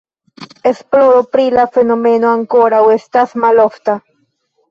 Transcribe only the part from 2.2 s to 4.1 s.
ankoraŭ estas malofta.